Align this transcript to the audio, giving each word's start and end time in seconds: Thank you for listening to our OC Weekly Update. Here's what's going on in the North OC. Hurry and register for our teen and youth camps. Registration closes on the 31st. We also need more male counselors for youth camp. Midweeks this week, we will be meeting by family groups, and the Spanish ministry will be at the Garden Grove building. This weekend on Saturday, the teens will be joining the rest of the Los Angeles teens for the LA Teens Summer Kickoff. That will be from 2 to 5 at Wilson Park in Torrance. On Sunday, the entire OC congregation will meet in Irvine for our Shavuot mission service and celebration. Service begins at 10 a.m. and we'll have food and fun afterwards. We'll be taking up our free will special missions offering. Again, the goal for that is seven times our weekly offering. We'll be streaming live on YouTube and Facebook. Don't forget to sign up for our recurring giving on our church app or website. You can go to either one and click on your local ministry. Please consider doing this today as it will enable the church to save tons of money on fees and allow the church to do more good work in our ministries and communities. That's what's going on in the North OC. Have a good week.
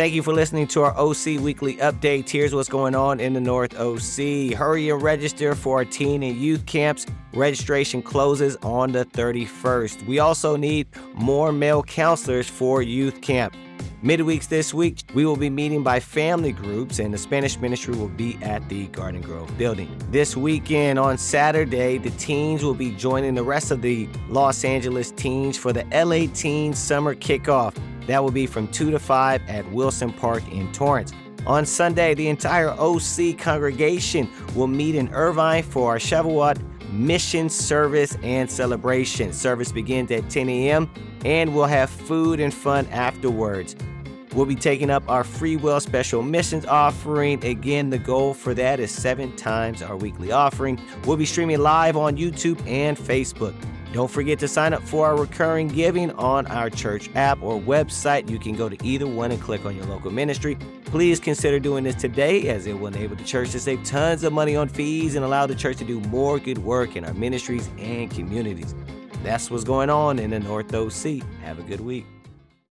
Thank 0.00 0.14
you 0.14 0.22
for 0.22 0.32
listening 0.32 0.66
to 0.68 0.80
our 0.80 0.96
OC 0.96 1.42
Weekly 1.42 1.76
Update. 1.76 2.26
Here's 2.26 2.54
what's 2.54 2.70
going 2.70 2.94
on 2.94 3.20
in 3.20 3.34
the 3.34 3.40
North 3.40 3.78
OC. 3.78 4.56
Hurry 4.56 4.88
and 4.88 5.02
register 5.02 5.54
for 5.54 5.76
our 5.76 5.84
teen 5.84 6.22
and 6.22 6.38
youth 6.38 6.64
camps. 6.64 7.04
Registration 7.34 8.00
closes 8.00 8.56
on 8.62 8.92
the 8.92 9.04
31st. 9.04 10.06
We 10.06 10.18
also 10.18 10.56
need 10.56 10.86
more 11.12 11.52
male 11.52 11.82
counselors 11.82 12.48
for 12.48 12.80
youth 12.80 13.20
camp. 13.20 13.54
Midweeks 14.02 14.48
this 14.48 14.72
week, 14.72 15.02
we 15.12 15.26
will 15.26 15.36
be 15.36 15.50
meeting 15.50 15.82
by 15.82 16.00
family 16.00 16.52
groups, 16.52 16.98
and 16.98 17.12
the 17.12 17.18
Spanish 17.18 17.58
ministry 17.58 17.94
will 17.94 18.08
be 18.08 18.38
at 18.40 18.66
the 18.70 18.86
Garden 18.86 19.20
Grove 19.20 19.54
building. 19.58 19.94
This 20.10 20.34
weekend 20.34 20.98
on 20.98 21.18
Saturday, 21.18 21.98
the 21.98 22.10
teens 22.12 22.64
will 22.64 22.72
be 22.72 22.90
joining 22.92 23.34
the 23.34 23.42
rest 23.42 23.70
of 23.70 23.82
the 23.82 24.08
Los 24.30 24.64
Angeles 24.64 25.10
teens 25.10 25.58
for 25.58 25.74
the 25.74 25.84
LA 25.92 26.32
Teens 26.32 26.78
Summer 26.78 27.14
Kickoff. 27.14 27.76
That 28.10 28.24
will 28.24 28.32
be 28.32 28.46
from 28.46 28.66
2 28.66 28.90
to 28.90 28.98
5 28.98 29.48
at 29.48 29.70
Wilson 29.70 30.12
Park 30.12 30.42
in 30.50 30.72
Torrance. 30.72 31.12
On 31.46 31.64
Sunday, 31.64 32.12
the 32.12 32.26
entire 32.26 32.70
OC 32.70 33.38
congregation 33.38 34.28
will 34.56 34.66
meet 34.66 34.96
in 34.96 35.08
Irvine 35.10 35.62
for 35.62 35.92
our 35.92 35.98
Shavuot 35.98 36.60
mission 36.90 37.48
service 37.48 38.18
and 38.24 38.50
celebration. 38.50 39.32
Service 39.32 39.70
begins 39.70 40.10
at 40.10 40.28
10 40.28 40.48
a.m. 40.48 40.90
and 41.24 41.54
we'll 41.54 41.66
have 41.66 41.88
food 41.88 42.40
and 42.40 42.52
fun 42.52 42.84
afterwards. 42.86 43.76
We'll 44.34 44.46
be 44.46 44.56
taking 44.56 44.90
up 44.90 45.08
our 45.08 45.22
free 45.22 45.54
will 45.54 45.78
special 45.78 46.20
missions 46.20 46.66
offering. 46.66 47.44
Again, 47.44 47.90
the 47.90 47.98
goal 47.98 48.34
for 48.34 48.54
that 48.54 48.80
is 48.80 48.90
seven 48.90 49.36
times 49.36 49.82
our 49.82 49.96
weekly 49.96 50.32
offering. 50.32 50.80
We'll 51.04 51.16
be 51.16 51.26
streaming 51.26 51.60
live 51.60 51.96
on 51.96 52.16
YouTube 52.16 52.60
and 52.66 52.96
Facebook. 52.96 53.54
Don't 53.92 54.10
forget 54.10 54.38
to 54.38 54.46
sign 54.46 54.72
up 54.72 54.82
for 54.82 55.06
our 55.06 55.16
recurring 55.16 55.66
giving 55.66 56.12
on 56.12 56.46
our 56.46 56.70
church 56.70 57.10
app 57.16 57.42
or 57.42 57.60
website. 57.60 58.30
You 58.30 58.38
can 58.38 58.54
go 58.54 58.68
to 58.68 58.86
either 58.86 59.06
one 59.06 59.32
and 59.32 59.42
click 59.42 59.64
on 59.64 59.74
your 59.74 59.86
local 59.86 60.12
ministry. 60.12 60.56
Please 60.84 61.18
consider 61.18 61.58
doing 61.58 61.82
this 61.82 61.96
today 61.96 62.48
as 62.48 62.66
it 62.66 62.78
will 62.78 62.86
enable 62.86 63.16
the 63.16 63.24
church 63.24 63.50
to 63.50 63.58
save 63.58 63.82
tons 63.82 64.22
of 64.22 64.32
money 64.32 64.54
on 64.54 64.68
fees 64.68 65.16
and 65.16 65.24
allow 65.24 65.46
the 65.46 65.56
church 65.56 65.78
to 65.78 65.84
do 65.84 65.98
more 66.02 66.38
good 66.38 66.58
work 66.58 66.96
in 66.96 67.04
our 67.04 67.14
ministries 67.14 67.68
and 67.78 68.10
communities. 68.12 68.76
That's 69.24 69.50
what's 69.50 69.64
going 69.64 69.90
on 69.90 70.20
in 70.20 70.30
the 70.30 70.40
North 70.40 70.72
OC. 70.72 71.22
Have 71.42 71.58
a 71.58 71.62
good 71.62 71.80
week. 71.80 72.06